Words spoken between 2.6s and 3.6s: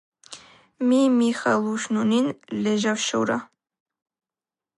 ლეჟავშურა.